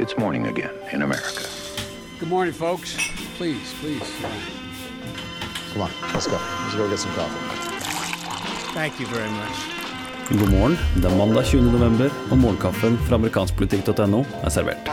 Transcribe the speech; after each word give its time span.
It's 0.00 0.16
morning 0.16 0.46
again 0.46 0.70
in 0.92 1.02
America. 1.02 1.44
Good 2.18 2.30
morning, 2.30 2.54
folks. 2.54 2.96
Please, 3.36 3.74
please. 3.80 4.10
Come 5.72 5.82
on, 5.82 5.90
let's 6.14 6.26
go. 6.26 6.38
Let's 6.62 6.74
go 6.74 6.88
get 6.88 6.98
some 6.98 7.12
coffee. 7.12 7.36
Thank 8.72 8.98
you 8.98 9.06
very 9.06 9.28
much. 9.28 9.56
God 10.30 10.50
morgen. 10.50 10.78
Det 10.96 11.04
er 11.10 11.16
mandag 11.16 11.44
20. 11.44 11.72
november, 11.72 12.10
og 12.30 12.38
morgenkaffen 12.38 12.96
fra 13.08 13.14
amerikanskpolitikk.no 13.20 14.24
er 14.42 14.48
servert. 14.48 14.88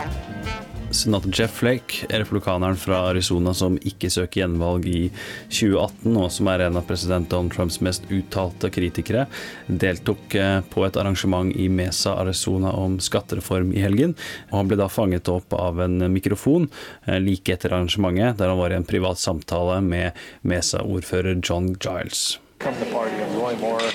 Senator 0.98 1.30
Jeff 1.34 1.54
Flake, 1.60 2.06
republikaneren 2.10 2.76
fra 2.76 3.00
Arizona 3.10 3.54
som 3.54 3.76
ikke 3.86 4.10
søker 4.10 4.42
gjenvalg 4.42 4.88
i 4.90 5.04
2018, 5.46 6.16
og 6.16 6.32
som 6.34 6.50
er 6.50 6.64
en 6.66 6.80
av 6.80 6.88
president 6.88 7.30
Donald 7.30 7.54
Trumps 7.54 7.78
mest 7.84 8.08
uttalte 8.10 8.72
kritikere, 8.74 9.28
deltok 9.68 10.34
eh, 10.38 10.58
på 10.72 10.86
et 10.86 10.98
arrangement 10.98 11.54
i 11.54 11.68
Mesa, 11.70 12.16
Arizona 12.18 12.74
om 12.74 12.98
skattereform 13.02 13.70
i 13.76 13.84
helgen. 13.84 14.16
og 14.50 14.58
Han 14.58 14.72
ble 14.72 14.80
da 14.82 14.90
fanget 14.90 15.30
opp 15.32 15.54
av 15.54 15.80
en 15.86 16.02
mikrofon 16.12 16.66
eh, 17.06 17.20
like 17.22 17.54
etter 17.54 17.76
arrangementet, 17.76 18.40
der 18.40 18.50
han 18.50 18.58
var 18.58 18.74
i 18.74 18.80
en 18.80 18.88
privat 18.88 19.22
samtale 19.22 19.80
med 19.84 20.18
Mesa-ordfører 20.42 21.38
John 21.42 21.74
Giles. 21.78 22.38
come 22.58 22.74
the 22.80 22.86
party 22.86 23.22
of 23.22 23.34
Roy 23.36 23.54
Moore 23.56 23.90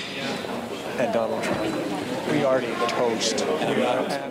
and 0.98 1.12
Donald 1.12 1.42
Trump. 1.42 1.93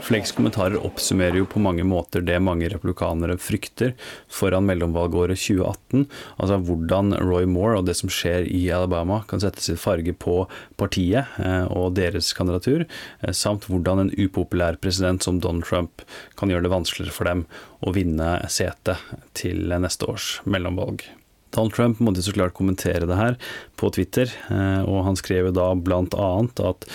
Flakes 0.02 0.32
kommentarer 0.32 0.86
oppsummerer 0.86 1.38
jo 1.40 1.46
på 1.50 1.62
mange 1.64 1.86
måter 1.88 2.24
det 2.26 2.40
mange 2.44 2.68
republikanere 2.72 3.38
frykter 3.42 3.94
foran 4.32 4.66
mellomvalgåret 4.68 5.40
2018. 5.40 6.06
Altså 6.38 6.60
hvordan 6.68 7.16
Roy 7.22 7.48
Moore 7.50 7.80
og 7.80 7.88
det 7.88 7.96
som 8.00 8.12
skjer 8.12 8.48
i 8.50 8.64
Alabama 8.74 9.22
kan 9.30 9.44
sette 9.44 9.64
sitt 9.64 9.82
farge 9.82 10.16
på 10.18 10.44
partiet 10.80 11.38
eh, 11.40 11.66
og 11.70 11.96
deres 12.00 12.34
kandidatur, 12.38 12.86
eh, 12.86 13.34
samt 13.34 13.70
hvordan 13.70 14.06
en 14.06 14.14
upopulær 14.18 14.80
president 14.82 15.24
som 15.24 15.42
Donald 15.44 15.68
Trump 15.70 16.06
kan 16.40 16.52
gjøre 16.52 16.68
det 16.68 16.74
vanskeligere 16.74 17.16
for 17.16 17.30
dem 17.30 17.46
å 17.84 17.94
vinne 17.96 18.36
setet 18.52 19.02
til 19.38 19.70
neste 19.74 20.10
års 20.10 20.38
mellomvalg. 20.50 21.06
Donald 21.54 21.76
Trump 21.76 22.00
måtte 22.02 22.24
så 22.26 22.34
klart 22.34 22.56
kommentere 22.58 23.06
det 23.10 23.18
her 23.20 23.38
på 23.78 23.92
Twitter, 23.94 24.32
eh, 24.50 24.82
og 24.82 25.06
han 25.08 25.20
skrev 25.20 25.52
jo 25.52 25.60
da 25.60 25.74
blant 25.78 26.18
annet 26.18 26.64
at 26.64 26.90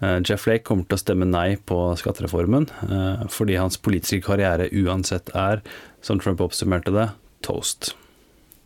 Jeff 0.00 0.44
Flake 0.46 0.62
kommer 0.62 0.86
til 0.86 0.94
å 0.94 1.00
stemme 1.00 1.26
nei 1.26 1.56
på 1.66 1.76
skattereformen, 1.98 2.68
eh, 2.86 3.24
fordi 3.34 3.56
hans 3.58 3.80
politiske 3.82 4.22
karriere 4.28 4.68
uansett 4.70 5.32
er, 5.34 5.62
som 6.02 6.20
Trump 6.22 6.40
oppsummerte 6.44 6.94
det, 6.94 7.08
toast. 7.42 7.94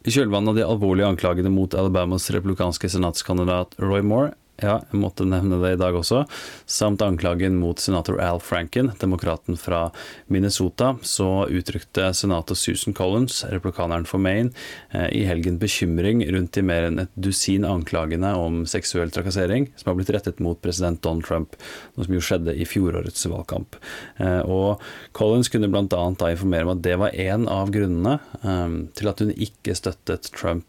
I 0.04 0.10
kjølvannet 0.10 0.52
av 0.52 0.58
de 0.58 0.66
alvorlige 0.66 1.08
anklagene 1.08 1.52
mot 1.52 1.72
Alabamas 1.78 2.28
republikanske 2.34 2.90
senatskandidat 2.90 3.78
Roy 3.80 4.02
Moore 4.02 4.34
ja, 4.60 4.76
jeg 4.92 4.98
måtte 5.00 5.24
nevne 5.26 5.56
det 5.62 5.72
i 5.74 5.78
dag 5.80 5.96
også. 5.96 6.22
Samt 6.70 7.02
anklagen 7.02 7.56
mot 7.58 7.80
senator 7.80 8.18
Al 8.22 8.40
Franken, 8.42 8.90
demokraten 9.00 9.56
fra 9.58 9.86
Minnesota, 10.32 10.92
så 11.02 11.46
uttrykte 11.48 12.10
senator 12.14 12.58
Susan 12.58 12.94
Collins, 12.94 13.42
replikaneren 13.50 14.06
for 14.08 14.22
Maine, 14.22 14.52
eh, 14.92 15.08
i 15.16 15.24
helgen 15.26 15.58
bekymring 15.62 16.22
rundt 16.30 16.52
de 16.52 16.64
mer 16.68 16.86
enn 16.88 17.00
et 17.02 17.14
dusin 17.16 17.66
anklagene 17.66 18.34
om 18.38 18.62
seksuell 18.68 19.10
trakassering 19.14 19.70
som 19.74 19.90
har 19.90 19.98
blitt 19.98 20.12
rettet 20.14 20.42
mot 20.44 20.60
president 20.62 21.00
Don 21.02 21.22
Trump, 21.24 21.56
noe 21.96 22.06
som 22.06 22.14
jo 22.18 22.22
skjedde 22.22 22.54
i 22.54 22.68
fjorårets 22.68 23.26
valgkamp. 23.32 23.80
Eh, 24.18 24.42
Og 24.52 24.82
Collins 25.16 25.48
kunne 25.48 25.70
bl.a. 25.72 25.86
da 25.88 26.30
informere 26.30 26.66
om 26.66 26.76
at 26.76 26.84
det 26.84 26.98
var 27.00 27.14
en 27.14 27.48
av 27.48 27.72
grunnene 27.72 28.18
eh, 28.42 28.78
til 28.98 29.10
at 29.10 29.24
hun 29.24 29.32
ikke 29.32 29.74
støttet 29.78 30.30
Trump 30.36 30.66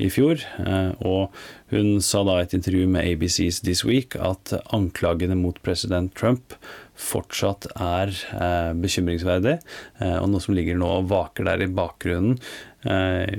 i 0.00 0.08
fjor. 0.08 0.40
Og 1.04 1.34
hun 1.68 1.98
sa 2.00 2.22
da 2.24 2.38
i 2.38 2.46
et 2.46 2.54
intervju 2.56 2.87
med 2.90 3.06
ABCs 3.06 3.62
This 3.66 3.84
Week 3.86 4.16
at 4.18 4.52
anklagene 4.74 5.36
mot 5.38 5.58
president 5.64 6.14
Trump 6.18 6.56
fortsatt 6.98 7.68
er 7.78 8.12
eh, 8.34 8.72
bekymringsverdig, 8.78 9.58
eh, 10.02 10.16
og 10.18 10.30
noe 10.32 10.42
som 10.42 10.56
ligger 10.56 10.78
nå 10.78 10.88
og 11.00 11.10
vaker 11.12 11.46
der 11.46 11.62
i 11.64 11.70
bakgrunnen. 11.70 12.40
Eh, 12.88 13.38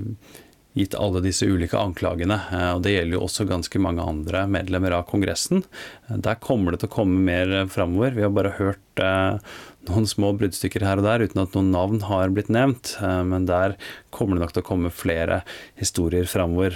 gitt 0.79 0.95
alle 0.95 1.21
disse 1.23 1.47
ulike 1.47 1.77
anklagene. 1.77 2.39
eh, 2.51 2.71
Og 2.75 2.83
det 2.85 2.95
gjelder 2.95 3.17
jo 3.17 3.25
også 3.25 3.47
ganske 3.49 3.81
mange 3.83 4.05
andre 4.05 4.45
medlemmer 4.47 4.95
av 4.95 5.07
Kongressen. 5.11 5.63
Eh, 6.09 6.17
Der 6.17 6.35
kommer 6.39 6.71
det 6.71 6.81
til 6.81 6.89
å 6.89 6.95
komme 6.95 7.19
mer 7.19 7.51
eh, 7.51 7.67
framover. 7.67 8.15
Vi 8.15 8.23
har 8.23 8.31
bare 8.33 8.55
hørt 8.57 8.85
noen 8.99 10.03
små 10.03 10.33
bruddstykker 10.35 10.83
her 10.83 10.99
og 10.99 11.05
der 11.05 11.21
uten 11.23 11.39
at 11.39 11.53
noen 11.55 11.69
navn 11.71 12.01
har 12.03 12.33
blitt 12.35 12.49
nevnt. 12.51 12.97
Men 12.99 13.45
der 13.47 13.77
kommer 14.11 14.35
det 14.35 14.41
nok 14.41 14.51
til 14.51 14.63
å 14.63 14.67
komme 14.67 14.91
flere 14.91 15.37
historier 15.79 16.27
framover. 16.27 16.75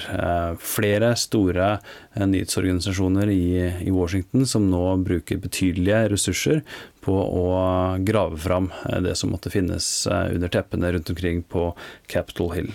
Flere 0.63 1.09
store 1.19 1.81
nyhetsorganisasjoner 2.15 3.27
i, 3.33 3.91
Washington 3.91 4.47
som 4.47 4.69
nå 4.71 4.85
bruker 5.03 5.43
betydelige 5.43 6.13
ressurser 6.15 6.63
på 7.03 7.11
å 7.11 7.99
grave 8.07 8.39
fram 8.39 8.71
det 9.03 9.17
som 9.19 9.35
måtte 9.35 9.51
finnes 9.51 10.07
under 10.07 10.47
teppene 10.47 10.95
rundt 10.95 11.11
omkring 11.11 11.43
på 11.43 11.73
Capitol 12.07 12.55
Hill. 12.55 12.71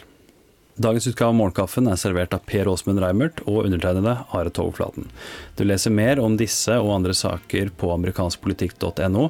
Dagens 0.78 1.06
utgave 1.10 1.32
av 1.32 1.34
Morgenkaffen 1.34 1.88
er 1.90 1.98
servert 1.98 2.34
av 2.36 2.44
Per 2.46 2.68
Åsmund 2.70 3.00
Reimert 3.02 3.40
og 3.50 3.64
undertegnede 3.64 4.12
Are 4.30 4.50
Togflaten. 4.54 5.08
Du 5.58 5.64
leser 5.66 5.90
mer 5.90 6.20
om 6.22 6.36
disse 6.38 6.76
og 6.78 6.92
andre 6.94 7.16
saker 7.18 7.72
på 7.80 7.90
amerikanskpolitikk.no, 7.96 9.24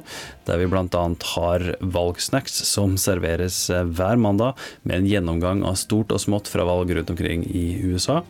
der 0.45 0.61
vi 0.61 0.67
bl.a. 0.69 1.03
har 1.33 1.65
valgsnacks 1.81 2.61
som 2.69 2.93
serveres 3.01 3.63
eh, 3.73 3.81
hver 3.81 4.21
mandag 4.21 4.61
med 4.83 4.99
en 4.99 5.09
gjennomgang 5.09 5.65
av 5.65 5.79
stort 5.81 6.13
og 6.13 6.21
smått 6.21 6.51
fra 6.53 6.67
valg 6.69 6.93
rundt 6.93 7.09
omkring 7.15 7.47
i 7.49 7.65
USA. 7.81 8.21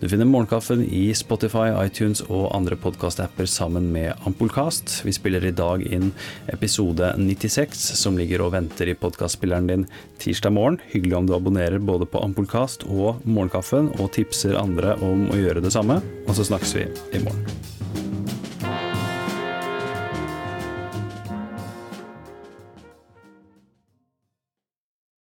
Du 0.00 0.08
finner 0.08 0.24
Morgenkaffen 0.24 0.84
i 0.84 1.08
Spotify, 1.14 1.72
iTunes 1.82 2.20
og 2.30 2.52
andre 2.54 2.76
podkastapper 2.78 3.48
sammen 3.50 3.88
med 3.90 4.12
Ampullkast. 4.30 5.00
Vi 5.02 5.10
spiller 5.16 5.42
i 5.42 5.50
dag 5.50 5.82
inn 5.82 6.12
episode 6.54 7.08
96, 7.18 7.74
som 7.98 8.14
ligger 8.14 8.44
og 8.44 8.52
venter 8.54 8.92
i 8.92 8.94
podkastspilleren 8.94 9.66
din 9.66 9.88
tirsdag 10.22 10.54
morgen. 10.54 10.78
Hyggelig 10.92 11.18
om 11.18 11.26
du 11.26 11.34
abonnerer 11.34 11.82
både 11.82 12.06
på 12.06 12.22
Ampullkast 12.22 12.86
og 12.86 13.26
Morgenkaffen, 13.26 13.90
og 13.98 14.12
tipser 14.14 14.54
andre 14.60 14.94
om 15.02 15.26
å 15.32 15.40
gjøre 15.42 15.66
det 15.66 15.74
samme. 15.74 15.98
Og 16.28 16.38
så 16.38 16.46
snakkes 16.46 16.78
vi 16.78 16.86
i 17.18 17.24
morgen. 17.26 17.77